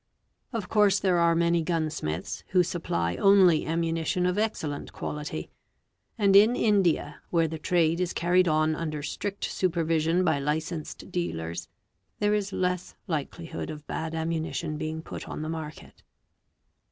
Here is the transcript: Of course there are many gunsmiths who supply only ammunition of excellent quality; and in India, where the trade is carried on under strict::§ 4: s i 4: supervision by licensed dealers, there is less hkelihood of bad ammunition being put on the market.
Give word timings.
Of 0.51 0.67
course 0.67 0.99
there 0.99 1.19
are 1.19 1.35
many 1.35 1.61
gunsmiths 1.61 2.43
who 2.47 2.63
supply 2.63 3.17
only 3.17 3.67
ammunition 3.67 4.25
of 4.25 4.35
excellent 4.39 4.91
quality; 4.93 5.51
and 6.17 6.35
in 6.35 6.55
India, 6.55 7.21
where 7.29 7.47
the 7.47 7.59
trade 7.59 7.99
is 7.99 8.11
carried 8.11 8.47
on 8.47 8.73
under 8.73 9.03
strict::§ 9.03 9.43
4: 9.43 9.45
s 9.49 9.53
i 9.57 9.59
4: 9.59 9.59
supervision 9.59 10.23
by 10.23 10.39
licensed 10.39 11.11
dealers, 11.11 11.67
there 12.17 12.33
is 12.33 12.51
less 12.51 12.95
hkelihood 13.07 13.69
of 13.69 13.85
bad 13.85 14.15
ammunition 14.15 14.75
being 14.75 15.03
put 15.03 15.29
on 15.29 15.43
the 15.43 15.49
market. 15.49 16.01